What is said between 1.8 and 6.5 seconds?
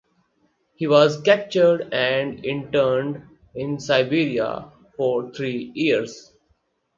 and interned in Siberia for three years.